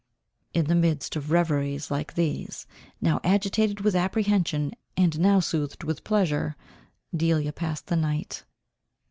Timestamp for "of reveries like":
1.15-2.15